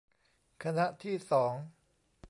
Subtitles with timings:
[0.63, 1.53] คณะที่สอง